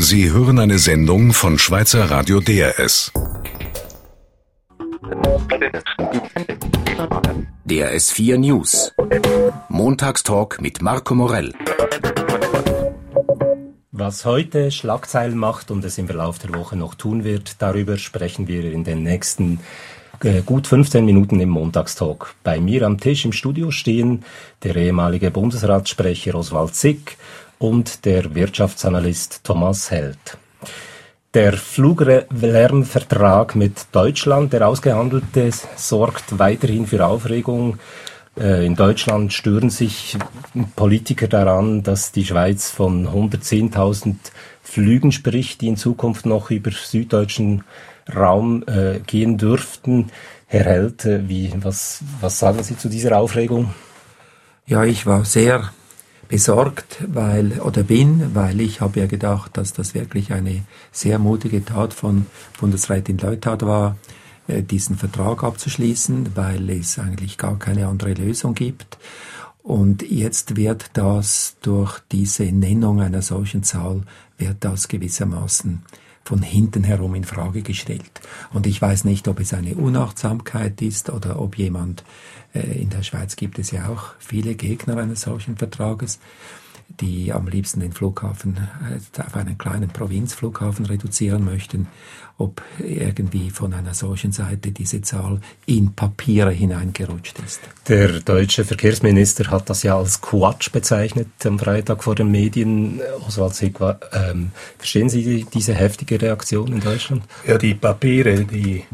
Sie 0.00 0.30
hören 0.30 0.60
eine 0.60 0.78
Sendung 0.78 1.32
von 1.32 1.58
Schweizer 1.58 2.08
Radio 2.08 2.38
DRS. 2.38 3.12
DRS 7.64 8.12
4 8.12 8.38
News. 8.38 8.94
Montagstalk 9.68 10.60
mit 10.60 10.82
Marco 10.82 11.16
Morell. 11.16 11.52
Was 13.90 14.24
heute 14.24 14.70
Schlagzeilen 14.70 15.36
macht 15.36 15.72
und 15.72 15.84
es 15.84 15.98
im 15.98 16.06
Verlauf 16.06 16.38
der 16.38 16.54
Woche 16.54 16.76
noch 16.76 16.94
tun 16.94 17.24
wird, 17.24 17.56
darüber 17.60 17.98
sprechen 17.98 18.46
wir 18.46 18.72
in 18.72 18.84
den 18.84 19.02
nächsten 19.02 19.58
äh, 20.22 20.42
gut 20.42 20.68
15 20.68 21.04
Minuten 21.04 21.40
im 21.40 21.48
Montagstalk. 21.48 22.34
Bei 22.44 22.60
mir 22.60 22.86
am 22.86 23.00
Tisch 23.00 23.24
im 23.24 23.32
Studio 23.32 23.72
stehen 23.72 24.24
der 24.62 24.76
ehemalige 24.76 25.32
Bundesratssprecher 25.32 26.36
Oswald 26.36 26.76
Zick 26.76 27.16
und 27.58 28.04
der 28.04 28.34
Wirtschaftsanalyst 28.34 29.44
Thomas 29.44 29.90
Held. 29.90 30.38
Der 31.34 31.52
Fluglärmvertrag 31.52 33.54
mit 33.54 33.86
Deutschland, 33.92 34.52
der 34.52 34.66
ausgehandelte, 34.66 35.50
sorgt 35.76 36.38
weiterhin 36.38 36.86
für 36.86 37.04
Aufregung. 37.04 37.78
Äh, 38.38 38.64
in 38.64 38.76
Deutschland 38.76 39.32
stören 39.32 39.68
sich 39.68 40.16
Politiker 40.74 41.28
daran, 41.28 41.82
dass 41.82 42.12
die 42.12 42.24
Schweiz 42.24 42.70
von 42.70 43.08
110.000 43.08 44.16
Flügen 44.62 45.12
spricht, 45.12 45.60
die 45.60 45.68
in 45.68 45.76
Zukunft 45.76 46.24
noch 46.24 46.50
über 46.50 46.70
süddeutschen 46.70 47.64
Raum 48.14 48.64
äh, 48.66 49.00
gehen 49.00 49.36
dürften. 49.36 50.10
Herr 50.46 50.64
Held, 50.64 51.04
äh, 51.04 51.28
wie, 51.28 51.52
was, 51.56 52.02
was 52.20 52.38
sagen 52.38 52.62
Sie 52.62 52.76
zu 52.76 52.88
dieser 52.88 53.18
Aufregung? 53.18 53.74
Ja, 54.66 54.84
ich 54.84 55.04
war 55.04 55.24
sehr 55.24 55.72
besorgt, 56.28 57.02
weil 57.06 57.60
oder 57.60 57.82
bin, 57.82 58.34
weil 58.34 58.60
ich 58.60 58.80
habe 58.80 59.00
ja 59.00 59.06
gedacht, 59.06 59.56
dass 59.56 59.72
das 59.72 59.94
wirklich 59.94 60.32
eine 60.32 60.62
sehr 60.92 61.18
mutige 61.18 61.64
Tat 61.64 61.94
von 61.94 62.26
Bundesrätin 62.60 63.18
Leuthard 63.18 63.62
war, 63.62 63.96
äh, 64.46 64.62
diesen 64.62 64.96
Vertrag 64.96 65.42
abzuschließen, 65.42 66.36
weil 66.36 66.70
es 66.70 66.98
eigentlich 66.98 67.38
gar 67.38 67.58
keine 67.58 67.86
andere 67.86 68.12
Lösung 68.12 68.54
gibt. 68.54 68.98
Und 69.62 70.02
jetzt 70.02 70.56
wird 70.56 70.90
das 70.94 71.56
durch 71.60 71.98
diese 72.12 72.44
Nennung 72.44 73.00
einer 73.00 73.22
solchen 73.22 73.62
Zahl, 73.62 74.02
wird 74.38 74.56
das 74.60 74.88
gewissermaßen 74.88 75.82
von 76.28 76.42
hinten 76.42 76.84
herum 76.84 77.14
in 77.14 77.24
Frage 77.24 77.62
gestellt. 77.62 78.20
Und 78.52 78.66
ich 78.66 78.82
weiß 78.82 79.04
nicht, 79.04 79.28
ob 79.28 79.40
es 79.40 79.54
eine 79.54 79.76
Unachtsamkeit 79.76 80.82
ist 80.82 81.08
oder 81.08 81.40
ob 81.40 81.56
jemand 81.56 82.04
äh, 82.52 82.82
in 82.82 82.90
der 82.90 83.02
Schweiz 83.02 83.34
gibt 83.34 83.58
es 83.58 83.70
ja 83.70 83.88
auch 83.88 84.12
viele 84.18 84.54
Gegner 84.54 84.98
eines 84.98 85.22
solchen 85.22 85.56
Vertrages, 85.56 86.18
die 86.88 87.32
am 87.32 87.46
liebsten 87.46 87.80
den 87.80 87.92
Flughafen 87.92 88.56
äh, 88.56 89.20
auf 89.20 89.36
einen 89.36 89.58
kleinen 89.58 89.88
Provinzflughafen 89.88 90.86
reduzieren 90.86 91.44
möchten, 91.44 91.86
ob 92.38 92.62
irgendwie 92.78 93.50
von 93.50 93.74
einer 93.74 93.94
solchen 93.94 94.32
Seite 94.32 94.70
diese 94.70 95.02
Zahl 95.02 95.40
in 95.66 95.92
Papiere 95.92 96.50
hineingerutscht 96.50 97.38
ist. 97.44 97.60
Der 97.88 98.20
deutsche 98.20 98.64
Verkehrsminister 98.64 99.50
hat 99.50 99.68
das 99.68 99.82
ja 99.82 99.96
als 99.98 100.20
Quatsch 100.20 100.70
bezeichnet 100.72 101.28
am 101.44 101.58
Freitag 101.58 102.04
vor 102.04 102.14
den 102.14 102.30
Medien. 102.30 103.00
Oswald 103.26 103.54
Sigwa, 103.54 103.98
ähm, 104.12 104.52
verstehen 104.76 105.08
Sie 105.08 105.46
diese 105.52 105.74
heftige 105.74 106.20
Reaktion 106.20 106.72
in 106.72 106.80
Deutschland? 106.80 107.22
Ja, 107.46 107.58
die 107.58 107.74
Papiere, 107.74 108.44
die 108.44 108.84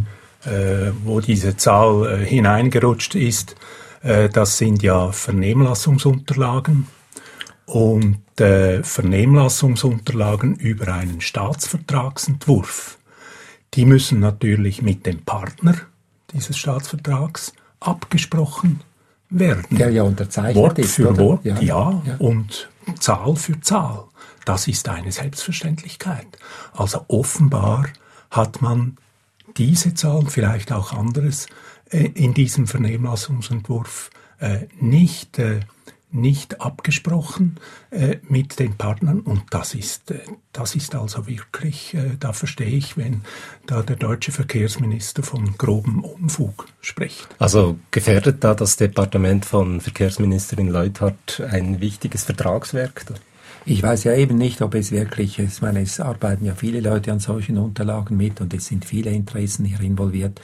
äh, 0.45 0.93
wo 1.05 1.21
diese 1.21 1.57
Zahl 1.57 2.07
äh, 2.07 2.27
hineingerutscht 2.27 3.15
ist, 3.15 3.57
äh, 4.03 4.29
das 4.29 4.59
sind 4.59 4.83
ja 4.83 5.13
Vernehmlassungsunterlagen 5.13 6.87
und 7.67 8.19
Vernehmlassungsunterlagen 8.37 10.57
über 10.57 10.93
einen 10.93 11.21
Staatsvertragsentwurf. 11.21 12.99
Die 13.75 13.87
müssen 13.87 14.19
natürlich 14.19 14.83
mit 14.83 15.07
dem 15.07 15.23
Partner 15.23 15.77
dieses 16.33 16.59
Staatsvertrags 16.59 17.53
abgesprochen 17.81 18.81
werden. 19.31 19.77
Der 19.77 19.91
ja 19.91 20.03
unterzeichnet 20.03 20.57
Wort 20.57 20.79
ist. 20.79 20.95
für 20.95 21.11
oder? 21.11 21.19
Wort, 21.19 21.45
ja, 21.45 21.61
ja, 21.61 22.03
ja, 22.05 22.17
und 22.19 22.69
Zahl 22.99 23.37
für 23.37 23.61
Zahl. 23.61 24.05
Das 24.45 24.69
ist 24.69 24.89
eine 24.89 25.11
Selbstverständlichkeit. 25.11 26.27
Also 26.73 27.05
offenbar 27.09 27.87
hat 28.31 28.61
man 28.61 28.99
diese 29.57 29.95
Zahl, 29.95 30.27
vielleicht 30.27 30.73
auch 30.73 30.93
anderes, 30.93 31.47
äh, 31.91 32.11
in 32.15 32.35
diesem 32.35 32.67
Vernehmlassungsentwurf 32.67 34.11
äh, 34.39 34.67
nicht, 34.81 35.39
äh, 35.39 35.61
nicht 36.15 36.61
abgesprochen 36.61 37.57
mit 38.29 38.59
den 38.59 38.77
Partnern. 38.77 39.21
Und 39.21 39.43
das 39.51 39.75
ist, 39.75 40.15
das 40.53 40.75
ist 40.75 40.95
also 40.95 41.27
wirklich, 41.27 41.97
da 42.21 42.33
verstehe 42.33 42.69
ich, 42.69 42.97
wenn 42.97 43.23
da 43.67 43.83
der 43.83 43.97
deutsche 43.97 44.33
Verkehrsminister 44.33 45.23
von 45.23 45.59
grobem 45.59 46.05
Unfug 46.05 46.67
spricht. 46.81 47.29
Also 47.39 47.79
gefährdet 47.91 48.45
da 48.45 48.55
das 48.55 48.77
Departement 48.77 49.45
von 49.45 49.81
Verkehrsministerin 49.81 50.69
Leuthardt 50.69 51.43
ein 51.51 51.81
wichtiges 51.81 52.25
Vertragswerk? 52.25 53.05
Ich 53.67 53.83
weiß 53.83 54.05
ja 54.05 54.15
eben 54.15 54.37
nicht, 54.37 54.61
ob 54.61 54.75
es 54.75 54.93
wirklich, 54.93 55.39
ich 55.39 55.63
meine, 55.63 55.81
es 55.81 55.99
arbeiten 55.99 56.45
ja 56.45 56.55
viele 56.55 56.81
Leute 56.81 57.13
an 57.13 57.19
solchen 57.19 57.57
Unterlagen 57.57 58.17
mit 58.17 58.43
und 58.43 58.53
es 58.53 58.67
sind 58.67 58.85
viele 58.85 59.11
Interessen 59.11 59.65
hier 59.65 59.81
involviert. 59.81 60.41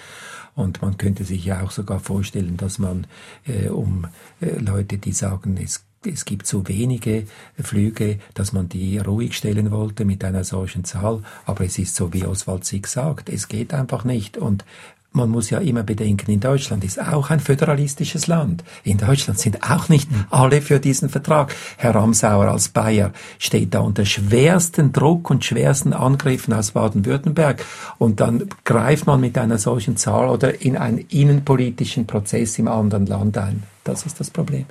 Und 0.54 0.80
man 0.80 0.96
könnte 0.96 1.24
sich 1.24 1.44
ja 1.44 1.62
auch 1.62 1.70
sogar 1.70 2.00
vorstellen, 2.00 2.56
dass 2.56 2.78
man 2.78 3.06
äh, 3.46 3.68
um 3.68 4.06
äh, 4.40 4.58
Leute, 4.58 4.98
die 4.98 5.12
sagen, 5.12 5.58
es 5.62 5.84
es 6.06 6.24
gibt 6.24 6.46
zu 6.46 6.66
wenige 6.66 7.26
Flüge, 7.58 8.20
dass 8.32 8.54
man 8.54 8.70
die 8.70 8.96
ruhig 8.96 9.36
stellen 9.36 9.70
wollte 9.70 10.06
mit 10.06 10.24
einer 10.24 10.44
solchen 10.44 10.84
Zahl. 10.84 11.22
Aber 11.44 11.64
es 11.64 11.78
ist 11.78 11.94
so, 11.94 12.14
wie 12.14 12.24
Oswald 12.24 12.64
Sieg 12.64 12.86
sagt, 12.86 13.28
es 13.28 13.48
geht 13.48 13.74
einfach 13.74 14.04
nicht. 14.04 14.38
Und 14.38 14.64
man 15.12 15.28
muss 15.28 15.50
ja 15.50 15.58
immer 15.58 15.82
bedenken, 15.82 16.30
in 16.30 16.40
Deutschland 16.40 16.84
ist 16.84 17.00
auch 17.00 17.30
ein 17.30 17.40
föderalistisches 17.40 18.28
Land. 18.28 18.62
In 18.84 18.98
Deutschland 18.98 19.38
sind 19.40 19.68
auch 19.68 19.88
nicht 19.88 20.08
alle 20.30 20.62
für 20.62 20.78
diesen 20.78 21.08
Vertrag. 21.08 21.54
Herr 21.76 21.94
Ramsauer 21.94 22.46
als 22.46 22.68
Bayer 22.68 23.12
steht 23.38 23.74
da 23.74 23.80
unter 23.80 24.04
schwersten 24.04 24.92
Druck 24.92 25.30
und 25.30 25.44
schwersten 25.44 25.92
Angriffen 25.92 26.54
aus 26.54 26.70
Baden-Württemberg. 26.72 27.64
Und 27.98 28.20
dann 28.20 28.48
greift 28.64 29.06
man 29.06 29.20
mit 29.20 29.36
einer 29.36 29.58
solchen 29.58 29.96
Zahl 29.96 30.28
oder 30.28 30.60
in 30.62 30.76
einen 30.76 30.98
innenpolitischen 30.98 32.06
Prozess 32.06 32.58
im 32.58 32.68
anderen 32.68 33.06
Land 33.06 33.36
ein. 33.36 33.64
Das 33.82 34.06
ist 34.06 34.20
das 34.20 34.30
Problem. 34.30 34.66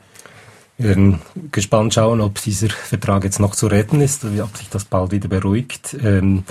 Wir 0.77 0.89
werden 0.89 1.19
gespannt 1.51 1.93
schauen, 1.93 2.21
ob 2.21 2.41
dieser 2.41 2.69
Vertrag 2.69 3.25
jetzt 3.25 3.41
noch 3.41 3.53
zu 3.53 3.67
retten 3.67 3.99
ist, 3.99 4.23
ob 4.23 4.55
sich 4.55 4.69
das 4.69 4.85
bald 4.85 5.11
wieder 5.11 5.27
beruhigt. 5.27 5.97
Ähm 6.01 6.45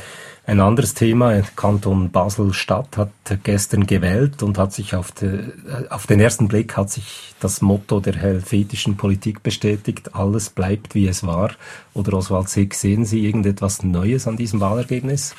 ein 0.49 0.61
anderes 0.61 0.95
Thema, 0.95 1.43
Kanton 1.57 2.11
Basel-Stadt 2.11 2.97
hat 2.97 3.11
gestern 3.43 3.87
gewählt 3.87 4.43
und 4.43 4.57
hat 4.57 4.73
sich 4.73 4.95
auf, 4.95 5.13
de, 5.13 5.53
auf, 5.91 6.07
den 6.07 6.21
ersten 6.21 6.49
Blick 6.49 6.75
hat 6.75 6.89
sich 6.89 7.35
das 7.39 7.61
Motto 7.61 8.01
der 8.01 8.17
helvetischen 8.17 8.97
Politik 8.97 9.43
bestätigt, 9.43 10.15
alles 10.15 10.49
bleibt 10.49 10.95
wie 10.95 11.07
es 11.07 11.27
war. 11.27 11.51
Oder 11.93 12.15
Oswald 12.15 12.49
Sieg, 12.49 12.75
sehen 12.75 13.05
Sie 13.05 13.27
irgendetwas 13.27 13.83
Neues 13.83 14.27
an 14.27 14.39
diesem 14.39 14.59
Wahlergebnis? 14.61 15.35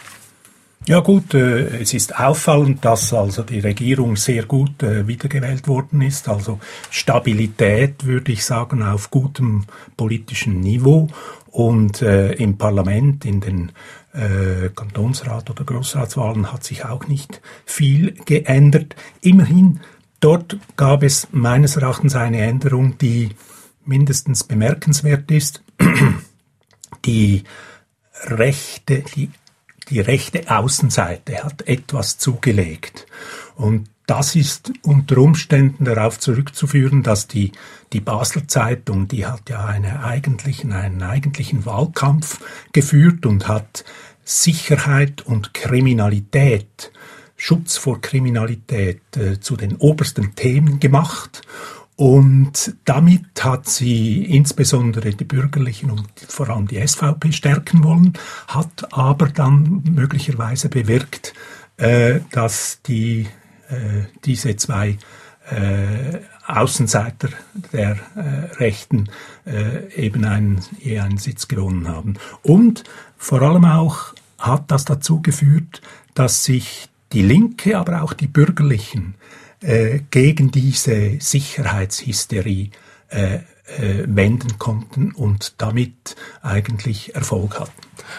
Ja 0.88 1.02
gut, 1.02 1.34
äh, 1.34 1.82
es 1.82 1.94
ist 1.94 2.18
auffallend, 2.18 2.84
dass 2.86 3.14
also 3.14 3.44
die 3.44 3.60
Regierung 3.60 4.16
sehr 4.16 4.46
gut 4.46 4.82
äh, 4.82 5.08
wiedergewählt 5.08 5.68
worden 5.68 6.02
ist. 6.02 6.30
Also 6.30 6.60
Stabilität, 6.90 8.06
würde 8.06 8.32
ich 8.32 8.46
sagen, 8.46 8.82
auf 8.82 9.12
gutem 9.12 9.66
politischen 9.98 10.62
Niveau. 10.62 11.08
Und 11.52 12.02
äh, 12.02 12.32
im 12.34 12.58
Parlament, 12.58 13.26
in 13.26 13.42
den 13.42 13.72
äh, 14.14 14.70
Kantonsrat- 14.70 15.50
oder 15.50 15.64
Großratswahlen 15.64 16.52
hat 16.52 16.64
sich 16.64 16.86
auch 16.86 17.08
nicht 17.08 17.42
viel 17.66 18.14
geändert. 18.26 18.96
Immerhin, 19.22 19.82
dort 20.20 20.58
gab 20.78 21.04
es 21.04 21.28
meines 21.32 21.76
Erachtens 21.76 22.16
eine 22.16 22.42
Änderung, 22.42 22.98
die 22.98 23.30
mindestens 23.86 24.44
bemerkenswert 24.44 25.30
ist. 25.32 25.62
Die 27.06 27.44
rechte, 28.26 29.04
die, 29.16 29.30
die 29.90 30.00
rechte 30.00 30.50
Außenseite 30.50 31.44
hat 31.44 31.68
etwas 31.68 32.18
zugelegt. 32.18 33.08
Und 33.56 33.90
das 34.10 34.36
ist 34.36 34.72
unter 34.82 35.20
Umständen 35.20 35.86
darauf 35.86 36.20
zurückzuführen, 36.20 37.04
dass 37.04 37.28
die, 37.28 37.52
die 37.94 38.00
Basler 38.00 38.48
Zeitung, 38.48 39.08
die 39.08 39.28
hat 39.28 39.50
ja 39.50 39.66
eine 39.66 40.04
eigentlichen, 40.04 40.74
einen 40.74 41.04
eigentlichen 41.04 41.66
Wahlkampf 41.66 42.40
geführt 42.72 43.28
und 43.28 43.48
hat 43.48 43.86
Sicherheit 44.24 45.22
und 45.22 45.54
Kriminalität, 45.54 46.92
Schutz 47.36 47.78
vor 47.78 48.02
Kriminalität 48.02 49.02
äh, 49.16 49.40
zu 49.40 49.56
den 49.56 49.76
obersten 49.76 50.36
Themen 50.36 50.80
gemacht. 50.80 51.42
Und 52.00 52.78
damit 52.86 53.44
hat 53.44 53.68
sie 53.68 54.24
insbesondere 54.24 55.10
die 55.10 55.26
Bürgerlichen 55.26 55.92
und 55.92 56.08
vor 56.30 56.50
allem 56.50 56.66
die 56.66 56.80
SVP 56.88 57.34
stärken 57.34 57.84
wollen, 57.84 58.14
hat 58.48 58.94
aber 58.94 59.28
dann 59.28 59.84
möglicherweise 59.84 60.70
bewirkt, 60.70 61.34
äh, 61.76 62.22
dass 62.32 62.82
die 62.84 63.28
äh, 63.68 64.06
diese 64.24 64.56
zwei 64.56 64.98
äh, 65.52 66.20
Außenseiter 66.48 67.32
der 67.74 67.98
äh, 68.16 68.56
Rechten 68.56 69.10
äh, 69.46 69.94
eben 69.94 70.24
einen, 70.24 70.62
eher 70.82 71.04
einen 71.04 71.18
Sitz 71.18 71.50
gewonnen 71.50 71.90
haben. 71.90 72.14
Und 72.44 72.86
vor 73.18 73.42
allem 73.42 73.66
auch 73.66 74.14
hat 74.38 74.72
das 74.72 74.86
dazu 74.86 75.22
geführt, 75.22 75.82
dass 76.14 76.46
sich 76.46 76.88
die 77.12 77.24
Linke, 77.24 77.78
aber 77.78 78.04
auch 78.04 78.14
die 78.14 78.28
Bürgerlichen 78.28 79.16
äh, 79.62 80.00
gegen 80.12 80.52
diese 80.52 81.18
Sicherheitshysterie 81.20 82.70
äh, 83.10 83.40
äh, 83.78 84.04
wenden 84.08 84.58
konnten 84.58 85.12
und 85.12 85.54
damit 85.58 86.16
eigentlich 86.42 87.14
Erfolg 87.16 87.60
hatten. 87.60 87.72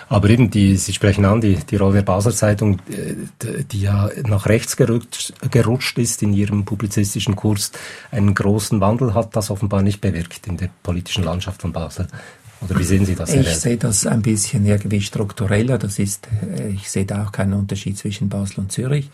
Aber 0.09 0.31
eben, 0.31 0.51
die, 0.51 0.77
Sie 0.77 0.93
sprechen 0.93 1.25
an, 1.25 1.41
die, 1.41 1.57
die 1.57 1.77
Rolle 1.77 1.95
der 1.95 2.03
Basler 2.03 2.33
Zeitung, 2.33 2.79
äh, 2.89 3.65
die 3.65 3.81
ja 3.81 4.11
nach 4.27 4.47
rechts 4.47 4.77
gerutscht, 4.77 5.33
gerutscht 5.51 5.99
ist 5.99 6.23
in 6.23 6.33
ihrem 6.33 6.65
publizistischen 6.65 7.37
Kurs, 7.37 7.73
einen 8.11 8.35
großen 8.35 8.81
Wandel 8.81 9.15
hat 9.15 9.35
das 9.35 9.51
offenbar 9.51 9.83
nicht 9.83 10.01
bewirkt 10.01 10.47
in 10.47 10.57
der 10.57 10.71
politischen 10.83 11.25
Landschaft 11.25 11.63
von 11.63 11.73
Basel. 11.73 12.07
Oder 12.63 12.79
wie 12.79 12.85
sehen 12.85 13.07
Sie 13.07 13.15
das? 13.15 13.33
Ich 13.33 13.57
sehe 13.57 13.79
das 13.79 14.07
ein 14.07 14.23
bisschen 14.23 14.67
irgendwie 14.67 15.01
struktureller. 15.01 15.79
Das 15.79 15.99
ist, 15.99 16.29
äh, 16.59 16.69
ich 16.69 16.91
sehe 16.91 17.07
da 17.07 17.25
auch 17.25 17.33
keinen 17.33 17.55
Unterschied 17.55 17.97
zwischen 17.97 18.29
Basel 18.29 18.61
und 18.61 18.73
Zürich. 18.73 19.11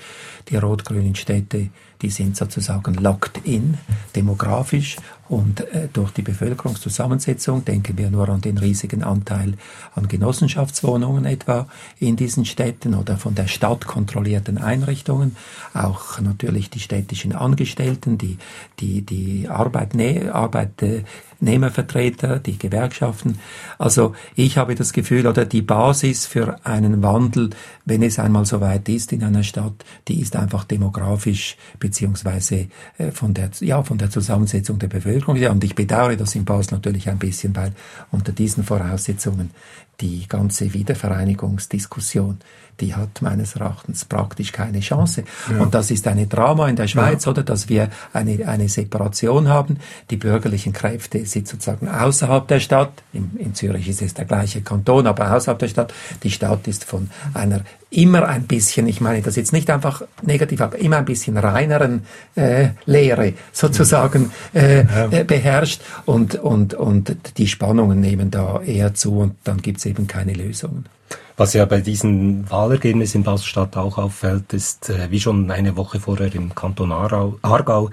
Die 0.49 0.57
rot-grünen 0.57 1.15
Städte, 1.15 1.69
die 2.03 2.11
sind 2.11 2.37
sozusagen 2.37 2.95
locked 2.95 3.41
in, 3.45 3.79
demografisch 4.15 4.97
und 5.29 5.61
äh, 5.73 5.89
durch 5.93 6.13
die 6.13 6.23
Bevölkerungszusammensetzung, 6.23 7.65
denken 7.65 7.99
wir 7.99 8.11
nur 8.11 8.29
an 8.29 8.41
den 8.41 8.59
riesigen 8.59 9.03
Anteil 9.03 9.55
an 9.95 10.09
Genossenschaftswohnungen 10.09 11.25
etwa 11.25 11.67
in 11.99 12.17
diesen 12.17 12.45
Städten 12.45 12.95
oder 12.95 13.17
von 13.17 13.35
der 13.35 13.49
Stadt 13.49 13.87
kontrollierten 13.87 14.59
Einrichtungen, 14.59 15.37
auch 15.75 16.21
natürlich 16.21 16.71
die 16.71 16.81
städtischen 16.81 17.33
Angestellten, 17.33 18.19
die, 18.19 18.39
die, 18.79 19.03
die 19.03 19.49
Arbeitne 19.49 20.33
Arbeitnehmervertreter, 20.33 22.39
die 22.39 22.59
Gewerkschaften. 22.59 23.39
Also 23.79 24.15
ich 24.35 24.59
habe 24.59 24.75
das 24.75 24.93
Gefühl, 24.93 25.27
oder 25.27 25.45
die 25.45 25.63
Basis 25.63 26.27
für 26.27 26.65
einen 26.65 27.03
Wandel, 27.03 27.51
wenn 27.85 28.03
es 28.03 28.19
einmal 28.19 28.47
so 28.47 28.61
weit 28.61 28.89
ist 28.89 29.13
in 29.13 29.25
einer 29.25 29.43
Stadt, 29.43 29.85
die 30.09 30.21
ist 30.21 30.37
einfach 30.37 30.65
demografisch 30.65 31.57
beziehungsweise 31.79 32.69
äh, 32.99 33.11
von 33.11 33.35
der, 33.35 33.51
ja, 33.61 33.83
von 33.83 33.99
der 33.99 34.11
Zusammensetzung 34.11 34.79
der 34.79 34.89
Bevölkerung 34.89 35.16
Ja, 35.37 35.51
und 35.51 35.65
ich 35.65 35.75
bedauere 35.75 36.17
das 36.17 36.35
in 36.35 36.45
Basel 36.45 36.75
natürlich 36.75 37.09
ein 37.09 37.19
bisschen, 37.19 37.55
weil 37.57 37.73
unter 38.11 38.33
diesen 38.33 38.65
Voraussetzungen 38.65 39.51
die 40.01 40.27
ganze 40.29 40.73
Wiedervereinigungsdiskussion, 40.75 42.39
die 42.81 42.95
hat 42.95 43.23
meines 43.23 43.57
Erachtens 43.57 44.05
praktisch 44.05 44.53
keine 44.53 44.81
Chance. 44.81 45.25
Ja. 45.51 45.63
Und 45.63 45.75
das 45.75 45.91
ist 45.91 46.07
eine 46.07 46.27
Drama 46.27 46.69
in 46.69 46.77
der 46.77 46.89
Schweiz, 46.89 47.25
ja. 47.25 47.31
oder, 47.31 47.43
dass 47.43 47.69
wir 47.69 47.89
eine, 48.13 48.47
eine 48.47 48.69
Separation 48.69 49.49
haben. 49.49 49.79
Die 50.11 50.17
bürgerlichen 50.17 50.73
Kräfte 50.73 51.25
sind 51.25 51.49
sozusagen 51.49 51.89
außerhalb 51.89 52.47
der 52.47 52.61
Stadt. 52.61 52.93
In, 53.13 53.31
in 53.39 53.55
Zürich 53.55 53.89
ist 53.89 54.03
es 54.03 54.15
der 54.15 54.27
gleiche 54.27 54.61
Kanton, 54.61 55.07
aber 55.07 55.33
außerhalb 55.35 55.59
der 55.59 55.69
Stadt. 55.69 55.95
Die 56.23 56.31
Stadt 56.31 56.69
ist 56.69 56.85
von 56.85 57.09
einer 57.33 57.63
immer 57.91 58.27
ein 58.27 58.43
bisschen, 58.43 58.89
ich 58.89 59.01
meine 59.01 59.23
das 59.23 59.37
jetzt 59.37 59.53
nicht 59.53 59.71
einfach 59.71 60.03
negativ, 60.23 60.61
aber 60.61 60.79
immer 60.79 60.99
ein 60.99 61.05
bisschen 61.05 61.37
reineren 61.37 62.03
äh, 62.35 62.71
Lehre 62.85 63.35
sozusagen 63.53 64.33
äh, 64.55 64.81
äh, 64.81 65.25
beherrscht 65.25 65.81
und, 66.05 66.35
und, 66.35 66.75
und 66.75 67.17
die 67.39 67.47
Spannungen 67.47 68.01
nehmen 68.01 68.31
da 68.31 68.61
eher 68.61 68.95
zu 68.95 69.19
und 69.19 69.37
dann 69.45 69.63
gibt 69.63 69.79
eben 69.87 70.07
keine 70.07 70.35
Lösungen. 70.35 70.87
Was 71.39 71.53
ja 71.53 71.67
bei 71.67 71.83
diesen 71.83 72.51
Wahlergebnissen 72.51 73.21
in 73.21 73.25
Basel-Stadt 73.25 73.77
auch 73.77 73.99
auffällt, 73.99 74.55
ist, 74.55 74.89
äh, 74.89 75.11
wie 75.11 75.21
schon 75.21 75.51
eine 75.51 75.77
Woche 75.77 76.01
vorher 76.01 76.35
im 76.35 76.55
Kanton 76.55 76.93
Aargau, 76.93 77.91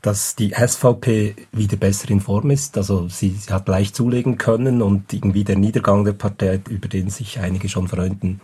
dass 0.00 0.34
die 0.34 0.54
SVP 0.54 1.36
wieder 1.52 1.76
besser 1.76 2.10
in 2.10 2.20
Form 2.22 2.50
ist. 2.50 2.78
Also 2.78 3.08
sie, 3.08 3.30
sie, 3.30 3.52
hat 3.52 3.68
leicht 3.68 3.94
zulegen 3.94 4.38
können 4.38 4.80
und 4.80 5.12
irgendwie 5.12 5.44
der 5.44 5.56
Niedergang 5.56 6.04
der 6.04 6.12
Partei, 6.12 6.60
über 6.70 6.88
den 6.88 7.10
sich 7.10 7.38
einige 7.38 7.68
schon 7.68 7.88
freunden, 7.88 8.40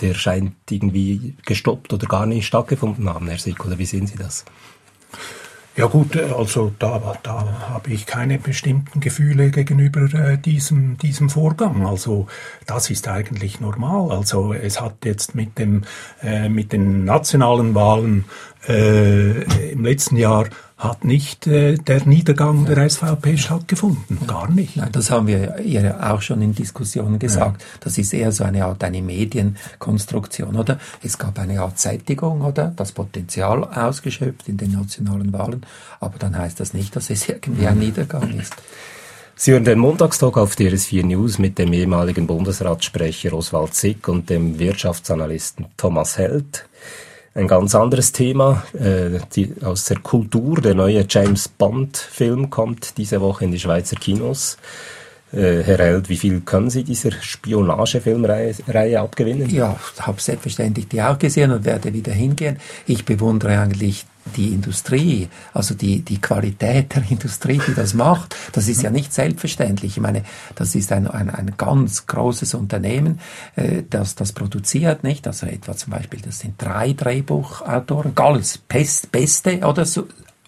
der 0.00 0.12
scheint 0.12 0.54
irgendwie 0.68 1.34
gestoppt 1.46 1.94
oder 1.94 2.06
gar 2.06 2.26
nicht 2.26 2.46
stattgefunden 2.46 3.08
haben, 3.08 3.28
Herr 3.28 3.38
Sick, 3.38 3.64
oder 3.64 3.78
wie 3.78 3.86
sehen 3.86 4.06
Sie 4.06 4.16
das? 4.16 4.44
Ja 5.76 5.86
gut, 5.86 6.16
äh, 6.16 6.32
also 6.36 6.72
da, 6.78 7.18
da 7.22 7.68
habe 7.68 7.90
ich 7.90 8.06
keine 8.06 8.38
bestimmten 8.38 9.00
Gefühle 9.00 9.50
gegenüber 9.50 10.08
äh, 10.14 10.38
diesem, 10.38 10.96
diesem 10.96 11.28
Vorgang. 11.28 11.86
Also 11.86 12.26
das 12.66 12.88
ist 12.88 13.06
eigentlich 13.08 13.60
normal. 13.60 14.10
Also 14.10 14.54
es 14.54 14.80
hat 14.80 15.04
jetzt 15.04 15.34
mit, 15.34 15.58
dem, 15.58 15.84
äh, 16.22 16.48
mit 16.48 16.72
den 16.72 17.04
nationalen 17.04 17.74
Wahlen 17.74 18.24
äh, 18.66 19.70
im 19.70 19.84
letzten 19.84 20.16
Jahr 20.16 20.46
hat 20.76 21.04
nicht 21.04 21.46
äh, 21.46 21.76
der 21.76 22.06
Niedergang 22.06 22.66
der 22.66 22.88
SVP 22.88 23.38
stattgefunden. 23.38 24.26
Gar 24.26 24.50
nicht. 24.50 24.76
Nein, 24.76 24.90
das 24.92 25.10
haben 25.10 25.26
wir 25.26 25.62
ja 25.64 26.12
auch 26.12 26.20
schon 26.20 26.42
in 26.42 26.54
Diskussionen 26.54 27.18
gesagt. 27.18 27.62
Ja. 27.62 27.68
Das 27.80 27.96
ist 27.96 28.12
eher 28.12 28.30
so 28.30 28.44
eine 28.44 28.66
Art 28.66 28.84
eine 28.84 29.00
Medienkonstruktion, 29.00 30.54
oder? 30.54 30.78
Es 31.02 31.16
gab 31.16 31.38
eine 31.38 31.62
Art 31.62 31.78
Sättigung, 31.78 32.42
oder? 32.42 32.74
Das 32.76 32.92
Potenzial 32.92 33.64
ausgeschöpft 33.64 34.48
in 34.48 34.58
den 34.58 34.72
nationalen 34.72 35.32
Wahlen. 35.32 35.64
Aber 35.98 36.18
dann 36.18 36.36
heißt 36.36 36.60
das 36.60 36.74
nicht, 36.74 36.94
dass 36.94 37.08
es 37.08 37.26
irgendwie 37.26 37.66
ein 37.66 37.78
Niedergang 37.78 38.38
ist. 38.38 38.54
Sie 39.34 39.52
hören 39.52 39.64
den 39.64 39.78
Montagstalk 39.78 40.36
auf 40.38 40.54
DRS4 40.56 41.04
News 41.04 41.38
mit 41.38 41.58
dem 41.58 41.72
ehemaligen 41.72 42.26
Bundesratssprecher 42.26 43.32
Oswald 43.32 43.74
Zick 43.74 44.08
und 44.08 44.28
dem 44.30 44.58
Wirtschaftsanalysten 44.58 45.66
Thomas 45.76 46.16
Held. 46.18 46.66
Ein 47.36 47.48
ganz 47.48 47.74
anderes 47.74 48.12
Thema, 48.12 48.62
äh, 48.72 49.18
die, 49.34 49.52
aus 49.62 49.84
der 49.84 49.98
Kultur. 49.98 50.58
Der 50.62 50.74
neue 50.74 51.04
James 51.06 51.48
Bond-Film 51.48 52.48
kommt 52.48 52.96
diese 52.96 53.20
Woche 53.20 53.44
in 53.44 53.52
die 53.52 53.60
Schweizer 53.60 53.96
Kinos. 53.96 54.56
Äh, 55.34 55.62
Herr 55.62 55.76
Held, 55.76 56.08
wie 56.08 56.16
viel 56.16 56.40
können 56.40 56.70
Sie 56.70 56.82
dieser 56.82 57.12
Spionagefilmreihe 57.12 58.98
abgewinnen? 58.98 59.50
Ja, 59.50 59.78
habe 59.98 60.18
selbstverständlich 60.18 60.88
die 60.88 61.02
auch 61.02 61.18
gesehen 61.18 61.50
und 61.50 61.66
werde 61.66 61.92
wieder 61.92 62.12
hingehen. 62.12 62.56
Ich 62.86 63.04
bewundere 63.04 63.60
eigentlich 63.60 64.06
die 64.34 64.52
Industrie, 64.52 65.28
also 65.52 65.74
die, 65.74 66.02
die 66.02 66.20
Qualität 66.20 66.94
der 66.94 67.02
Industrie, 67.10 67.60
die 67.66 67.74
das 67.74 67.94
macht, 67.94 68.34
das 68.52 68.68
ist 68.68 68.82
ja 68.82 68.90
nicht 68.90 69.12
selbstverständlich. 69.12 69.96
Ich 69.96 70.02
meine, 70.02 70.24
das 70.54 70.74
ist 70.74 70.92
ein, 70.92 71.06
ein, 71.06 71.30
ein 71.30 71.54
ganz 71.56 72.06
großes 72.06 72.54
Unternehmen, 72.54 73.20
äh, 73.54 73.82
das 73.88 74.14
das 74.14 74.32
produziert, 74.32 75.04
nicht? 75.04 75.26
Also 75.26 75.46
etwa 75.46 75.76
zum 75.76 75.92
Beispiel, 75.92 76.20
das 76.20 76.40
sind 76.40 76.60
drei 76.60 76.92
Drehbuchautoren, 76.92 78.14
ganz 78.14 78.58
Pest, 78.58 79.12
beste 79.12 79.60
oder 79.60 79.84
so, 79.84 80.06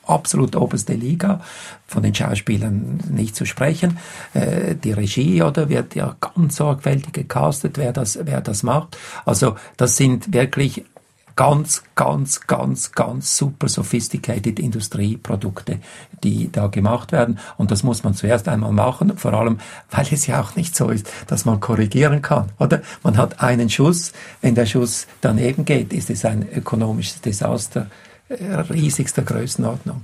absolut 0.08 0.56
oberste 0.56 0.94
Liga, 0.94 1.40
von 1.86 2.02
den 2.02 2.14
Schauspielern 2.14 3.00
nicht 3.10 3.36
zu 3.36 3.44
sprechen. 3.44 3.98
Äh, 4.34 4.74
die 4.74 4.92
Regie 4.92 5.42
oder 5.42 5.69
wird 5.69 5.94
ja 5.94 6.16
ganz 6.20 6.56
sorgfältig 6.56 7.12
gecastet, 7.12 7.78
wer 7.78 7.92
das, 7.92 8.19
wer 8.22 8.40
das 8.40 8.62
macht. 8.62 8.96
Also 9.24 9.56
das 9.76 9.96
sind 9.96 10.32
wirklich 10.32 10.84
ganz, 11.38 11.84
ganz, 11.94 12.48
ganz, 12.48 12.90
ganz 12.90 13.36
super 13.36 13.68
sophisticated 13.68 14.58
Industrieprodukte, 14.58 15.78
die 16.24 16.50
da 16.50 16.66
gemacht 16.66 17.12
werden. 17.12 17.38
Und 17.56 17.70
das 17.70 17.84
muss 17.84 18.02
man 18.02 18.14
zuerst 18.14 18.48
einmal 18.48 18.72
machen, 18.72 19.16
vor 19.16 19.34
allem, 19.34 19.58
weil 19.92 20.06
es 20.10 20.26
ja 20.26 20.40
auch 20.40 20.56
nicht 20.56 20.74
so 20.74 20.90
ist, 20.90 21.08
dass 21.28 21.44
man 21.44 21.60
korrigieren 21.60 22.22
kann, 22.22 22.46
oder? 22.58 22.82
Man 23.04 23.16
hat 23.16 23.40
einen 23.40 23.70
Schuss, 23.70 24.12
wenn 24.40 24.56
der 24.56 24.66
Schuss 24.66 25.06
daneben 25.20 25.64
geht, 25.64 25.92
ist 25.92 26.10
es 26.10 26.24
ein 26.24 26.44
ökonomisches 26.52 27.20
Desaster 27.20 27.86
riesigster 28.31 29.23
Größenordnung. 29.23 30.03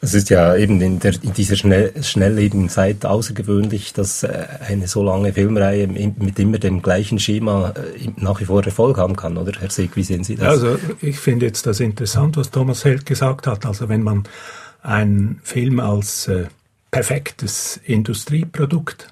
Es 0.00 0.14
ist 0.14 0.30
ja 0.30 0.56
eben 0.56 0.80
in, 0.80 0.98
der, 0.98 1.14
in 1.22 1.32
dieser 1.32 1.54
schnell, 1.54 1.92
schnelllebigen 2.02 2.68
Zeit 2.68 3.06
außergewöhnlich, 3.06 3.92
dass 3.92 4.24
äh, 4.24 4.46
eine 4.66 4.88
so 4.88 5.02
lange 5.02 5.32
Filmreihe 5.32 5.86
mit 5.86 6.38
immer 6.38 6.58
dem 6.58 6.82
gleichen 6.82 7.20
Schema 7.20 7.70
äh, 7.70 8.10
nach 8.16 8.40
wie 8.40 8.46
vor 8.46 8.64
Erfolg 8.64 8.98
haben 8.98 9.14
kann, 9.14 9.36
oder 9.36 9.52
Herr 9.60 9.70
Sieg, 9.70 9.96
wie 9.96 10.02
sehen 10.02 10.24
Sie 10.24 10.34
das? 10.34 10.48
Also 10.48 10.78
ich 11.00 11.18
finde 11.20 11.46
jetzt 11.46 11.66
das 11.66 11.78
interessant, 11.78 12.36
was 12.36 12.50
Thomas 12.50 12.84
Held 12.84 13.06
gesagt 13.06 13.46
hat. 13.46 13.64
Also 13.64 13.88
wenn 13.88 14.02
man 14.02 14.24
einen 14.82 15.40
Film 15.44 15.78
als 15.78 16.26
äh, 16.26 16.46
perfektes 16.90 17.80
Industrieprodukt 17.84 19.08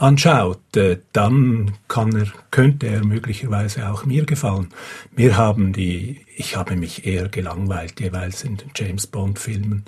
anschaut, 0.00 0.76
äh, 0.76 0.98
dann 1.12 1.72
kann 1.86 2.16
er, 2.16 2.26
könnte 2.50 2.86
er 2.86 3.04
möglicherweise 3.04 3.90
auch 3.90 4.04
mir 4.06 4.24
gefallen. 4.24 4.68
Wir 5.14 5.36
haben 5.36 5.72
die, 5.72 6.24
ich 6.36 6.56
habe 6.56 6.74
mich 6.76 7.06
eher 7.06 7.28
gelangweilt 7.28 8.00
jeweils 8.00 8.42
in 8.42 8.56
den 8.56 8.70
James 8.74 9.06
Bond 9.06 9.38
Filmen. 9.38 9.84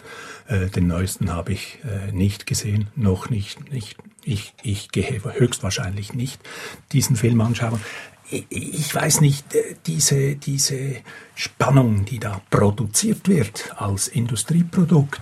Äh, 0.49 0.67
den 0.67 0.87
neuesten 0.87 1.33
habe 1.33 1.53
ich 1.53 1.79
äh, 1.85 2.13
nicht 2.13 2.47
gesehen, 2.47 2.89
noch 2.95 3.31
nicht, 3.31 3.73
nicht. 3.73 3.97
Ich, 4.25 4.55
ich 4.63 4.91
gehe 4.91 5.21
höchstwahrscheinlich 5.25 6.13
nicht 6.13 6.41
diesen 6.93 7.17
Film 7.17 7.41
anschauen. 7.41 7.81
Ich, 8.31 8.47
ich 8.51 8.95
weiß 8.95 9.23
nicht, 9.23 9.55
äh, 9.55 9.77
diese, 9.87 10.37
diese 10.37 10.97
Spannung, 11.35 12.05
die 12.05 12.19
da 12.19 12.43
produziert 12.51 13.29
wird 13.29 13.75
als 13.79 14.09
Industrieprodukt, 14.09 15.21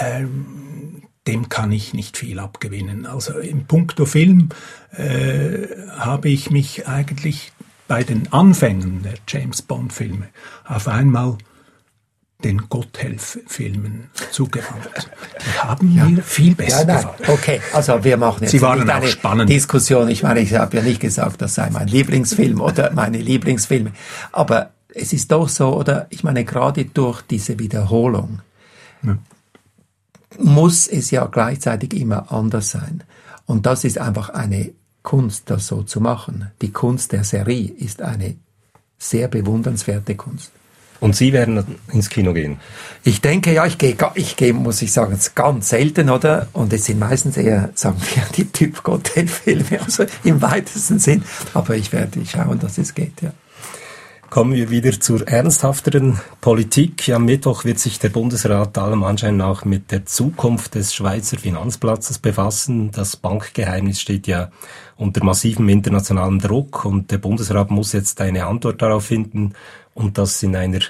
ähm, 0.00 1.02
dem 1.28 1.48
kann 1.48 1.70
ich 1.70 1.94
nicht 1.94 2.16
viel 2.16 2.40
abgewinnen. 2.40 3.06
Also 3.06 3.38
im 3.38 3.66
Punkto 3.66 4.06
Film 4.06 4.48
äh, 4.96 5.68
habe 5.96 6.30
ich 6.30 6.50
mich 6.50 6.88
eigentlich 6.88 7.52
bei 7.86 8.02
den 8.02 8.32
Anfängen 8.32 9.02
der 9.02 9.14
James 9.28 9.62
Bond 9.62 9.92
Filme 9.92 10.28
auf 10.64 10.88
einmal 10.88 11.36
den 12.44 12.68
Gotthelf-Filmen 12.68 14.10
zugewandt. 14.30 15.10
Die 15.44 15.58
haben 15.58 15.94
ja. 15.94 16.04
mir 16.04 16.22
viel 16.22 16.54
besser 16.54 16.86
ja, 16.86 16.96
gefallen. 16.96 17.16
Okay, 17.26 17.60
also 17.72 18.04
wir 18.04 18.16
machen 18.16 18.42
jetzt 18.42 18.52
Sie 18.52 18.62
waren 18.62 18.88
eine 18.88 19.08
spannend. 19.08 19.50
Diskussion. 19.50 20.08
Ich 20.08 20.22
meine, 20.22 20.40
ich 20.40 20.54
habe 20.54 20.76
ja 20.76 20.82
nicht 20.82 21.00
gesagt, 21.00 21.42
das 21.42 21.56
sei 21.56 21.68
mein 21.70 21.88
Lieblingsfilm 21.88 22.60
oder 22.60 22.92
meine 22.92 23.18
Lieblingsfilme. 23.18 23.92
Aber 24.30 24.70
es 24.94 25.12
ist 25.12 25.32
doch 25.32 25.48
so, 25.48 25.76
oder 25.76 26.06
ich 26.10 26.22
meine, 26.22 26.44
gerade 26.44 26.84
durch 26.84 27.22
diese 27.22 27.58
Wiederholung 27.58 28.40
ja. 29.02 29.18
Muss 30.38 30.86
es 30.86 31.10
ja 31.10 31.26
gleichzeitig 31.26 31.94
immer 31.94 32.30
anders 32.32 32.70
sein. 32.70 33.04
Und 33.46 33.66
das 33.66 33.84
ist 33.84 33.98
einfach 33.98 34.28
eine 34.30 34.72
Kunst, 35.02 35.44
das 35.50 35.66
so 35.66 35.82
zu 35.82 36.00
machen. 36.00 36.50
Die 36.60 36.70
Kunst 36.70 37.12
der 37.12 37.24
Serie 37.24 37.70
ist 37.70 38.02
eine 38.02 38.36
sehr 38.98 39.28
bewundernswerte 39.28 40.16
Kunst. 40.16 40.52
Und 41.00 41.14
Sie 41.14 41.32
werden 41.32 41.64
ins 41.92 42.10
Kino 42.10 42.32
gehen? 42.32 42.58
Ich 43.04 43.20
denke, 43.20 43.52
ja, 43.54 43.64
ich 43.66 43.78
gehe, 43.78 43.96
ich 44.14 44.36
gehe, 44.36 44.52
muss 44.52 44.82
ich 44.82 44.92
sagen, 44.92 45.16
ganz 45.34 45.68
selten, 45.68 46.10
oder? 46.10 46.48
Und 46.52 46.72
es 46.72 46.86
sind 46.86 46.98
meistens 46.98 47.36
eher, 47.36 47.70
sagen 47.74 48.00
wir, 48.14 48.24
die 48.36 48.50
Typ 48.50 48.82
Gotthelf-Filme, 48.82 49.80
also 49.84 50.06
im 50.24 50.42
weitesten 50.42 50.98
Sinn. 50.98 51.22
Aber 51.54 51.76
ich 51.76 51.92
werde 51.92 52.26
schauen, 52.26 52.58
dass 52.58 52.78
es 52.78 52.94
geht, 52.94 53.22
ja. 53.22 53.32
Kommen 54.30 54.52
wir 54.52 54.68
wieder 54.68 55.00
zur 55.00 55.26
ernsthafteren 55.26 56.20
Politik. 56.42 57.08
Am 57.08 57.24
Mittwoch 57.24 57.64
wird 57.64 57.78
sich 57.78 57.98
der 57.98 58.10
Bundesrat 58.10 58.76
allem 58.76 59.02
Anschein 59.02 59.38
nach 59.38 59.64
mit 59.64 59.90
der 59.90 60.04
Zukunft 60.04 60.74
des 60.74 60.94
Schweizer 60.94 61.38
Finanzplatzes 61.38 62.18
befassen. 62.18 62.90
Das 62.90 63.16
Bankgeheimnis 63.16 64.02
steht 64.02 64.26
ja 64.26 64.50
unter 64.96 65.24
massivem 65.24 65.70
internationalem 65.70 66.40
Druck 66.40 66.84
und 66.84 67.10
der 67.10 67.16
Bundesrat 67.16 67.70
muss 67.70 67.94
jetzt 67.94 68.20
eine 68.20 68.44
Antwort 68.44 68.82
darauf 68.82 69.06
finden 69.06 69.54
und 69.94 70.18
das 70.18 70.42
in 70.42 70.54
einer 70.54 70.80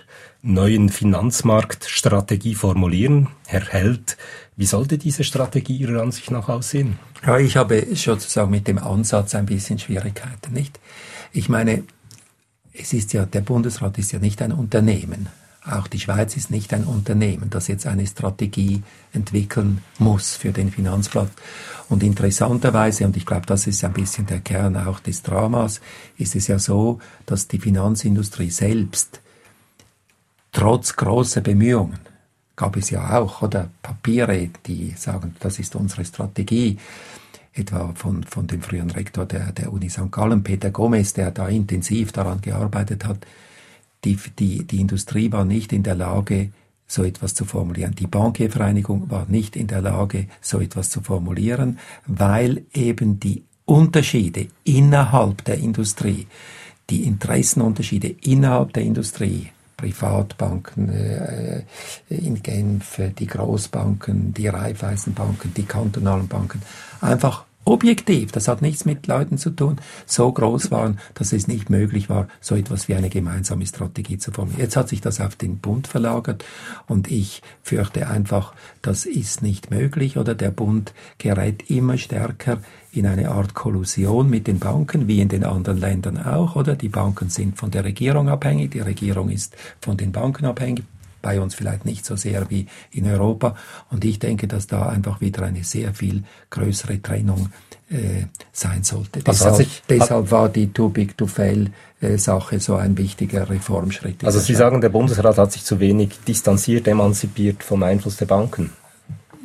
neuen 0.42 0.88
Finanzmarktstrategie 0.88 2.56
formulieren. 2.56 3.28
Herr 3.46 3.66
Held, 3.66 4.16
wie 4.56 4.66
sollte 4.66 4.98
diese 4.98 5.22
Strategie 5.22 5.76
Ihrer 5.76 6.02
Ansicht 6.02 6.32
nach 6.32 6.48
aussehen? 6.48 6.98
Ja, 7.24 7.38
ich 7.38 7.56
habe 7.56 7.86
sozusagen 7.94 8.50
mit 8.50 8.66
dem 8.66 8.78
Ansatz 8.78 9.36
ein 9.36 9.46
bisschen 9.46 9.78
Schwierigkeiten, 9.78 10.52
nicht? 10.52 10.80
Ich 11.32 11.48
meine, 11.48 11.84
es 12.78 12.92
ist 12.92 13.12
ja, 13.12 13.26
der 13.26 13.40
Bundesrat 13.40 13.98
ist 13.98 14.12
ja 14.12 14.18
nicht 14.18 14.40
ein 14.40 14.52
Unternehmen. 14.52 15.28
Auch 15.64 15.86
die 15.86 16.00
Schweiz 16.00 16.36
ist 16.36 16.50
nicht 16.50 16.72
ein 16.72 16.84
Unternehmen, 16.84 17.50
das 17.50 17.68
jetzt 17.68 17.86
eine 17.86 18.06
Strategie 18.06 18.82
entwickeln 19.12 19.82
muss 19.98 20.34
für 20.36 20.52
den 20.52 20.70
Finanzplatz. 20.70 21.30
Und 21.88 22.02
interessanterweise, 22.02 23.04
und 23.04 23.16
ich 23.16 23.26
glaube, 23.26 23.46
das 23.46 23.66
ist 23.66 23.84
ein 23.84 23.92
bisschen 23.92 24.26
der 24.26 24.40
Kern 24.40 24.76
auch 24.76 25.00
des 25.00 25.22
Dramas, 25.22 25.80
ist 26.16 26.36
es 26.36 26.46
ja 26.46 26.58
so, 26.58 27.00
dass 27.26 27.48
die 27.48 27.58
Finanzindustrie 27.58 28.50
selbst 28.50 29.20
trotz 30.52 30.96
großer 30.96 31.42
Bemühungen, 31.42 31.98
gab 32.56 32.76
es 32.76 32.90
ja 32.90 33.18
auch, 33.18 33.42
oder 33.42 33.68
Papiere, 33.82 34.48
die 34.66 34.94
sagen, 34.96 35.36
das 35.40 35.58
ist 35.58 35.76
unsere 35.76 36.04
Strategie, 36.04 36.78
etwa 37.58 37.92
von, 37.94 38.24
von 38.24 38.46
dem 38.46 38.62
früheren 38.62 38.90
Rektor 38.90 39.26
der, 39.26 39.52
der 39.52 39.72
Uni 39.72 39.90
St. 39.90 40.10
Gallen, 40.10 40.42
Peter 40.42 40.70
Gomez, 40.70 41.12
der 41.12 41.30
da 41.30 41.48
intensiv 41.48 42.12
daran 42.12 42.40
gearbeitet 42.40 43.04
hat, 43.04 43.26
die, 44.04 44.18
die, 44.38 44.64
die 44.64 44.80
Industrie 44.80 45.32
war 45.32 45.44
nicht 45.44 45.72
in 45.72 45.82
der 45.82 45.94
Lage, 45.94 46.50
so 46.86 47.04
etwas 47.04 47.34
zu 47.34 47.44
formulieren. 47.44 47.94
Die 47.94 48.06
Bankiervereinigung 48.06 49.10
war 49.10 49.26
nicht 49.28 49.56
in 49.56 49.66
der 49.66 49.82
Lage, 49.82 50.26
so 50.40 50.60
etwas 50.60 50.90
zu 50.90 51.02
formulieren, 51.02 51.78
weil 52.06 52.62
eben 52.72 53.20
die 53.20 53.44
Unterschiede 53.64 54.48
innerhalb 54.64 55.44
der 55.44 55.58
Industrie, 55.58 56.26
die 56.88 57.02
Interessenunterschiede 57.02 58.14
innerhalb 58.22 58.72
der 58.72 58.84
Industrie, 58.84 59.48
Privatbanken 59.76 60.88
äh, 60.88 61.62
in 62.08 62.42
Genf, 62.42 63.00
die 63.16 63.26
Großbanken, 63.26 64.34
die 64.34 64.48
Raiffeisenbanken, 64.48 65.54
die 65.54 65.64
kantonalen 65.64 66.26
Banken, 66.26 66.62
einfach 67.00 67.44
objektiv, 67.68 68.32
das 68.32 68.48
hat 68.48 68.62
nichts 68.62 68.84
mit 68.84 69.06
Leuten 69.06 69.38
zu 69.38 69.50
tun, 69.50 69.76
so 70.06 70.32
groß 70.32 70.70
waren, 70.70 70.98
dass 71.14 71.32
es 71.32 71.48
nicht 71.48 71.70
möglich 71.70 72.08
war, 72.08 72.28
so 72.40 72.54
etwas 72.54 72.88
wie 72.88 72.94
eine 72.94 73.10
gemeinsame 73.10 73.66
Strategie 73.66 74.18
zu 74.18 74.32
formulieren. 74.32 74.62
Jetzt 74.62 74.76
hat 74.76 74.88
sich 74.88 75.00
das 75.00 75.20
auf 75.20 75.36
den 75.36 75.58
Bund 75.58 75.86
verlagert 75.86 76.44
und 76.86 77.10
ich 77.10 77.42
fürchte 77.62 78.08
einfach, 78.08 78.54
das 78.82 79.06
ist 79.06 79.42
nicht 79.42 79.70
möglich 79.70 80.16
oder 80.16 80.34
der 80.34 80.50
Bund 80.50 80.94
gerät 81.18 81.70
immer 81.70 81.98
stärker 81.98 82.58
in 82.92 83.06
eine 83.06 83.30
Art 83.30 83.54
Kollusion 83.54 84.30
mit 84.30 84.46
den 84.46 84.58
Banken, 84.58 85.06
wie 85.06 85.20
in 85.20 85.28
den 85.28 85.44
anderen 85.44 85.78
Ländern 85.78 86.18
auch, 86.18 86.56
oder? 86.56 86.74
Die 86.74 86.88
Banken 86.88 87.28
sind 87.28 87.58
von 87.58 87.70
der 87.70 87.84
Regierung 87.84 88.28
abhängig, 88.28 88.70
die 88.70 88.80
Regierung 88.80 89.28
ist 89.28 89.56
von 89.80 89.96
den 89.96 90.10
Banken 90.10 90.46
abhängig, 90.46 90.84
bei 91.22 91.40
uns 91.40 91.54
vielleicht 91.54 91.84
nicht 91.84 92.04
so 92.04 92.16
sehr 92.16 92.50
wie 92.50 92.66
in 92.90 93.06
Europa. 93.06 93.54
Und 93.90 94.04
ich 94.04 94.18
denke, 94.18 94.48
dass 94.48 94.66
da 94.66 94.88
einfach 94.88 95.20
wieder 95.20 95.42
eine 95.42 95.64
sehr 95.64 95.94
viel 95.94 96.24
größere 96.50 97.00
Trennung 97.02 97.50
äh, 97.90 98.26
sein 98.52 98.82
sollte. 98.84 99.20
Also 99.24 99.30
deshalb, 99.30 99.56
sich, 99.56 99.82
deshalb 99.88 100.30
war 100.30 100.48
die 100.48 100.72
Too 100.72 100.90
Big 100.90 101.16
to 101.16 101.26
Fail 101.26 101.70
äh, 102.00 102.18
Sache 102.18 102.60
so 102.60 102.76
ein 102.76 102.96
wichtiger 102.98 103.48
Reformschritt. 103.48 104.24
Also 104.24 104.40
Sie 104.40 104.54
sagen, 104.54 104.80
der 104.80 104.90
Bundesrat 104.90 105.38
hat 105.38 105.52
sich 105.52 105.64
zu 105.64 105.80
wenig 105.80 106.10
distanziert, 106.26 106.86
emanzipiert 106.86 107.62
vom 107.62 107.82
Einfluss 107.82 108.16
der 108.16 108.26
Banken. 108.26 108.70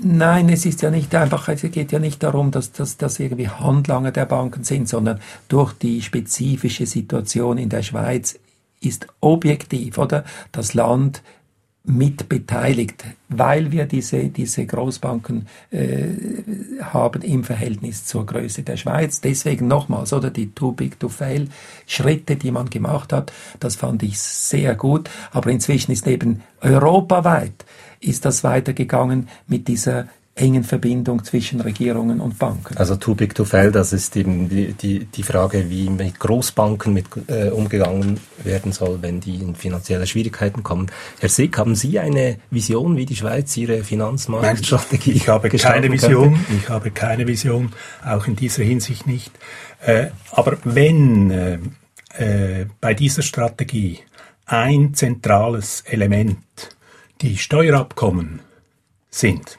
Nein, 0.02 0.50
es 0.50 0.66
ist 0.66 0.82
ja 0.82 0.92
nicht 0.92 1.16
einfach, 1.16 1.48
es 1.48 1.62
geht 1.62 1.92
ja 1.92 2.00
nicht 2.00 2.24
darum, 2.24 2.52
dass 2.52 2.72
das 2.72 3.20
irgendwie 3.20 3.48
Handlanger 3.48 4.12
der 4.12 4.26
Banken 4.26 4.64
sind, 4.64 4.90
sondern 4.90 5.22
durch 5.48 5.72
die 5.74 6.02
spezifische 6.02 6.86
Situation 6.86 7.58
in 7.58 7.70
der 7.70 7.84
Schweiz 7.84 8.38
ist 8.82 9.08
objektiv, 9.22 9.98
oder? 9.98 10.26
Das 10.52 10.74
Land 10.74 11.22
mit 11.86 12.30
beteiligt, 12.30 13.04
weil 13.28 13.72
wir 13.74 13.86
diese, 13.86 14.30
diese 14.30 14.66
Großbanken 14.66 15.48
äh, 15.70 16.08
haben 16.82 17.22
im 17.22 17.44
Verhältnis 17.44 18.06
zur 18.06 18.26
Größe 18.26 18.64
der 18.64 18.78
Schweiz. 18.78 19.20
Deswegen 19.20 19.68
nochmals, 19.68 20.14
oder 20.14 20.30
die 20.30 20.54
Too 20.54 20.72
Big 20.72 20.98
to 21.00 21.10
Fail 21.10 21.50
Schritte, 21.86 22.38
die 22.38 22.52
man 22.52 22.70
gemacht 22.70 23.12
hat, 23.12 23.34
das 23.60 23.76
fand 23.76 24.02
ich 24.04 24.18
sehr 24.18 24.76
gut. 24.76 25.10
Aber 25.32 25.50
inzwischen 25.50 25.92
ist 25.92 26.08
eben 26.08 26.42
europaweit 26.62 27.66
ist 28.00 28.26
das 28.26 28.44
weitergegangen 28.44 29.28
mit 29.48 29.68
dieser 29.68 30.08
engen 30.36 30.64
Verbindung 30.64 31.24
zwischen 31.24 31.62
Regierungen 31.62 32.20
und 32.20 32.40
Banken. 32.40 32.76
Also 32.78 32.96
too 32.96 33.14
big 33.14 33.36
to 33.36 33.46
fail, 33.46 33.72
das 33.72 33.94
ist 33.94 34.16
eben 34.18 34.50
die, 34.50 34.74
die, 34.74 35.06
die 35.06 35.22
Frage, 35.22 35.70
wie 35.70 35.90
mit 35.90 36.20
Großbanken 36.20 36.92
mit, 36.92 37.06
äh, 37.28 37.50
umgegangen 37.50 38.20
werden 38.44 38.72
soll, 38.72 39.00
wenn 39.02 39.20
die 39.20 39.36
in 39.36 39.56
finanzielle 39.56 40.08
Schwierigkeiten 40.08 40.64
kommen. 40.64 40.88
Herr 41.20 41.30
Sick, 41.30 41.58
haben 41.60 41.76
Sie 41.76 42.00
eine 42.00 42.38
Vision, 42.50 42.98
wie 42.98 43.06
die 43.06 43.16
Schweiz 43.16 43.56
ihre 43.58 43.84
Finanzmarktstrategie 43.84 45.12
Ich 45.12 45.28
habe 45.28 45.50
keine 45.50 45.92
Vision, 45.92 46.34
könnte? 46.34 46.54
ich 46.58 46.70
habe 46.70 46.90
keine 46.90 47.28
Vision, 47.28 47.72
auch 48.04 48.26
in 48.26 48.36
dieser 48.36 48.64
Hinsicht 48.64 49.06
nicht. 49.06 49.32
Äh, 49.86 50.08
aber 50.32 50.58
wenn 50.64 51.30
äh, 51.30 51.60
äh 52.18 52.66
bei 52.82 52.96
dieser 52.96 53.22
Strategie 53.22 54.00
ein 54.48 54.96
zentrales 54.96 55.82
Element 55.82 56.40
die 57.22 57.38
Steuerabkommen 57.38 58.40
sind, 59.12 59.58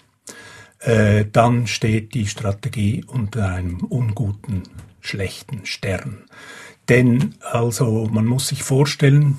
äh, 0.84 1.24
dann 1.30 1.66
steht 1.66 2.14
die 2.14 2.26
Strategie 2.26 3.04
unter 3.06 3.48
einem 3.48 3.80
unguten, 3.80 4.62
schlechten 5.00 5.64
Stern. 5.66 6.24
Denn 6.88 7.34
also 7.40 8.08
man 8.12 8.26
muss 8.26 8.48
sich 8.48 8.62
vorstellen, 8.62 9.38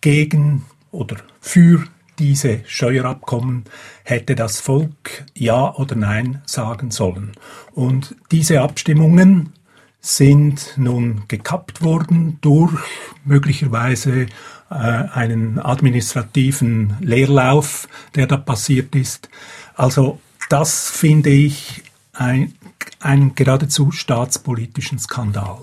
gegen 0.00 0.66
oder 0.90 1.16
für 1.40 1.84
diese 2.18 2.60
Steuerabkommen 2.66 3.64
hätte 4.04 4.34
das 4.34 4.60
Volk 4.60 5.24
Ja 5.34 5.74
oder 5.74 5.96
Nein 5.96 6.42
sagen 6.44 6.90
sollen. 6.90 7.32
Und 7.72 8.14
diese 8.30 8.60
Abstimmungen 8.60 9.54
sind 10.00 10.74
nun 10.76 11.22
gekappt 11.28 11.82
worden 11.82 12.36
durch 12.42 12.78
möglicherweise 13.24 14.26
äh, 14.70 14.74
einen 14.74 15.58
administrativen 15.58 16.98
Leerlauf, 17.00 17.88
der 18.14 18.26
da 18.26 18.36
passiert 18.36 18.94
ist. 18.94 19.30
Also 19.74 20.20
das 20.48 20.90
finde 20.90 21.30
ich 21.30 21.82
ein, 22.12 22.54
einen 23.00 23.34
geradezu 23.34 23.90
staatspolitischen 23.90 24.98
Skandal, 24.98 25.58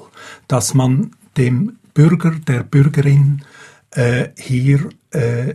dass 0.47 0.73
man 0.73 1.15
dem 1.37 1.77
Bürger, 1.93 2.31
der 2.31 2.63
Bürgerin 2.63 3.43
äh, 3.91 4.29
hier 4.37 4.89
äh, 5.11 5.53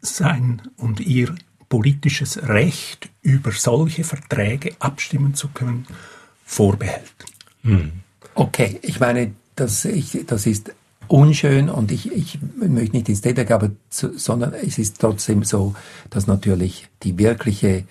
sein 0.00 0.62
und 0.76 1.00
ihr 1.00 1.34
politisches 1.68 2.48
Recht 2.48 3.10
über 3.22 3.52
solche 3.52 4.04
Verträge 4.04 4.74
abstimmen 4.78 5.34
zu 5.34 5.48
können, 5.48 5.86
vorbehält. 6.44 7.26
Hm. 7.62 7.92
Okay, 8.34 8.78
ich 8.82 9.00
meine, 9.00 9.32
das, 9.54 9.84
ich, 9.84 10.24
das 10.26 10.46
ist 10.46 10.72
unschön 11.08 11.68
und 11.68 11.90
ich, 11.90 12.12
ich 12.12 12.38
möchte 12.56 12.96
nicht 12.96 13.08
ins 13.08 13.20
Detail, 13.20 13.52
aber 13.52 13.70
sondern 13.90 14.54
es 14.54 14.78
ist 14.78 15.00
trotzdem 15.00 15.42
so, 15.42 15.74
dass 16.10 16.26
natürlich 16.26 16.88
die 17.02 17.18
wirkliche 17.18 17.84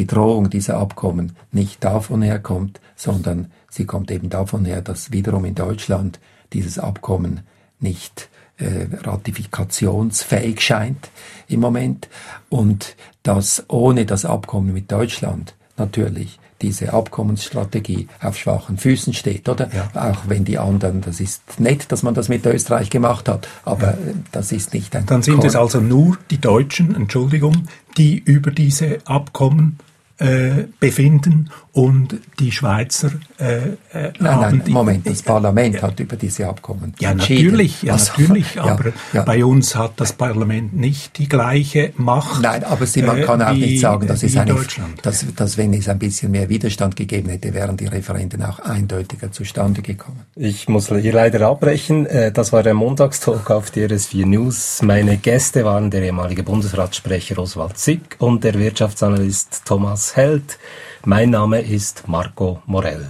Bedrohung 0.00 0.48
dieser 0.48 0.78
Abkommen 0.78 1.36
nicht 1.52 1.84
davon 1.84 2.22
herkommt, 2.22 2.80
sondern 2.96 3.50
sie 3.68 3.84
kommt 3.84 4.10
eben 4.10 4.30
davon 4.30 4.64
her, 4.64 4.80
dass 4.80 5.12
wiederum 5.12 5.44
in 5.44 5.54
Deutschland 5.54 6.20
dieses 6.54 6.78
Abkommen 6.78 7.40
nicht 7.80 8.30
äh, 8.56 8.86
ratifikationsfähig 9.02 10.62
scheint 10.62 11.10
im 11.48 11.60
Moment 11.60 12.08
und 12.48 12.96
dass 13.22 13.62
ohne 13.68 14.06
das 14.06 14.24
Abkommen 14.24 14.72
mit 14.72 14.90
Deutschland 14.90 15.54
natürlich 15.76 16.38
diese 16.62 16.94
Abkommensstrategie 16.94 18.08
auf 18.22 18.38
schwachen 18.38 18.78
Füßen 18.78 19.12
steht, 19.12 19.50
oder? 19.50 19.70
Ja. 19.74 19.90
Auch 20.12 20.28
wenn 20.28 20.46
die 20.46 20.58
anderen, 20.58 21.02
das 21.02 21.20
ist 21.20 21.60
nett, 21.60 21.92
dass 21.92 22.02
man 22.02 22.14
das 22.14 22.30
mit 22.30 22.44
Österreich 22.46 22.88
gemacht 22.88 23.28
hat, 23.28 23.48
aber 23.66 23.88
ja. 23.88 23.98
das 24.32 24.50
ist 24.50 24.72
nicht 24.72 24.94
ein. 24.96 25.04
Dann 25.04 25.22
sind 25.22 25.38
Kon 25.38 25.46
es 25.46 25.56
also 25.56 25.80
nur 25.80 26.16
die 26.30 26.40
Deutschen, 26.40 26.94
Entschuldigung, 26.94 27.68
die 27.96 28.18
über 28.18 28.50
diese 28.50 28.98
Abkommen 29.06 29.78
äh, 30.20 30.66
befinden 30.78 31.50
und 31.72 32.18
die 32.40 32.50
Schweizer 32.50 33.12
äh, 33.38 33.58
äh, 33.92 34.12
nein, 34.18 34.40
nein, 34.40 34.62
die, 34.66 34.72
Moment, 34.72 35.06
das 35.06 35.22
Parlament 35.22 35.76
äh, 35.76 35.82
hat 35.82 36.00
über 36.00 36.16
diese 36.16 36.48
Abkommen 36.48 36.94
ja 36.98 37.14
natürlich, 37.14 37.82
ja 37.82 37.92
also, 37.92 38.12
natürlich, 38.12 38.60
aber 38.60 38.86
ja, 38.88 38.92
ja. 39.12 39.22
bei 39.22 39.44
uns 39.44 39.76
hat 39.76 39.92
das 39.96 40.12
Parlament 40.12 40.74
nicht 40.74 41.18
die 41.18 41.28
gleiche 41.28 41.92
Macht. 41.96 42.42
Nein, 42.42 42.64
aber 42.64 42.86
Sie, 42.86 43.02
man 43.02 43.22
kann 43.22 43.40
auch 43.40 43.54
wie, 43.54 43.60
nicht 43.60 43.80
sagen, 43.80 44.08
dass 44.08 44.22
es 44.24 44.36
eine, 44.36 44.56
dass, 45.02 45.24
dass 45.36 45.56
wenn 45.56 45.72
es 45.74 45.88
ein 45.88 45.98
bisschen 45.98 46.32
mehr 46.32 46.48
Widerstand 46.48 46.96
gegeben 46.96 47.28
hätte, 47.28 47.54
wären 47.54 47.76
die 47.76 47.86
Referenden 47.86 48.42
auch 48.42 48.58
eindeutiger 48.58 49.30
zustande 49.30 49.82
gekommen. 49.82 50.20
Ich 50.34 50.68
muss 50.68 50.88
hier 50.88 51.12
leider 51.12 51.46
abbrechen. 51.46 52.06
Äh, 52.06 52.32
das 52.32 52.52
war 52.52 52.64
der 52.64 52.74
Montagstalk 52.74 53.48
auf 53.50 53.70
DRS4 53.70 54.26
News. 54.26 54.82
Meine 54.82 55.18
Gäste 55.18 55.64
waren 55.64 55.90
der 55.90 56.02
ehemalige 56.02 56.42
Bundesratssprecher 56.42 57.38
Oswald 57.38 57.78
Zick 57.78 58.16
und 58.18 58.42
der 58.42 58.54
Wirtschaftsanalyst 58.54 59.62
Thomas 59.64 60.16
Held. 60.16 60.58
Mein 61.04 61.30
Name 61.30 61.62
ist 61.62 62.08
Marco 62.08 62.62
Morell. 62.66 63.06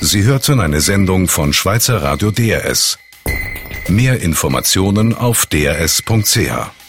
Sie 0.00 0.24
hörten 0.24 0.58
eine 0.58 0.80
Sendung 0.80 1.28
von 1.28 1.52
Schweizer 1.52 2.02
Radio 2.02 2.32
DRS. 2.32 2.98
Mehr 3.86 4.20
Informationen 4.20 5.14
auf 5.14 5.46
drs.ch. 5.46 6.81